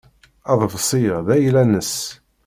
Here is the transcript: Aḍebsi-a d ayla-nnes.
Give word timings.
Aḍebsi-a 0.51 1.17
d 1.25 1.27
ayla-nnes. 1.35 1.93